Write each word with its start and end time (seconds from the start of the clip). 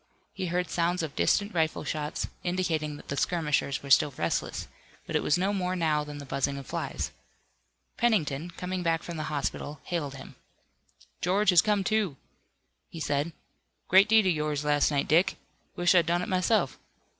He 0.33 0.47
heard 0.47 0.67
sounds 0.71 1.03
of 1.03 1.15
distant 1.15 1.53
rifle 1.53 1.83
shots, 1.83 2.25
indicating 2.43 2.97
that 2.97 3.09
the 3.09 3.15
skirmishers 3.15 3.83
were 3.83 3.91
still 3.91 4.15
restless, 4.17 4.67
but 5.05 5.15
it 5.15 5.21
was 5.21 5.37
no 5.37 5.53
more 5.53 5.75
now 5.75 6.03
than 6.03 6.17
the 6.17 6.25
buzzing 6.25 6.57
of 6.57 6.65
flies. 6.65 7.11
Pennington, 7.97 8.49
coming 8.49 8.81
back 8.81 9.03
from 9.03 9.17
the 9.17 9.25
hospital, 9.29 9.79
hailed 9.83 10.15
him. 10.15 10.33
"George 11.21 11.51
has 11.51 11.61
come 11.61 11.83
to," 11.83 12.17
he 12.89 12.99
said. 12.99 13.31
"Great 13.89 14.09
deed 14.09 14.25
of 14.25 14.33
yours 14.33 14.65
last 14.65 14.89
night, 14.89 15.07
Dick. 15.07 15.35
Wish 15.75 15.93
I'd 15.93 16.07
done 16.07 16.23
it 16.23 16.29
myself. 16.29 16.79